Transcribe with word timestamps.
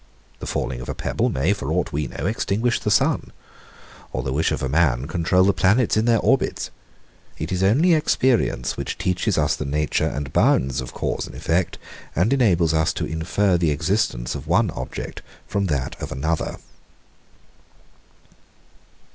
The 0.39 0.47
falling 0.47 0.81
of 0.81 0.89
a 0.89 0.95
pebble 0.95 1.29
may, 1.29 1.53
for 1.53 1.71
aught 1.71 1.91
we 1.91 2.07
know, 2.07 2.25
extinguish 2.25 2.79
the 2.79 2.89
sun; 2.89 3.31
or 4.11 4.23
the 4.23 4.33
wish 4.33 4.51
of 4.51 4.63
a 4.63 4.67
man 4.67 5.05
control 5.05 5.43
the 5.43 5.53
planets 5.53 5.95
in 5.95 6.05
their 6.05 6.17
orbits. 6.17 6.71
It 7.37 7.51
is 7.51 7.61
only 7.61 7.93
experience, 7.93 8.75
which 8.77 8.97
teaches 8.97 9.37
us 9.37 9.55
the 9.55 9.63
nature 9.63 10.07
and 10.07 10.33
bounds 10.33 10.81
of 10.81 10.91
cause 10.91 11.27
and 11.27 11.35
effect, 11.35 11.77
and 12.15 12.33
enables 12.33 12.73
us 12.73 12.93
to 12.93 13.05
infer 13.05 13.57
the 13.59 13.69
existence 13.69 14.33
of 14.33 14.47
one 14.47 14.71
object 14.71 15.21
from 15.47 15.67
that 15.67 15.95
of 16.01 16.11
another. 16.11 16.57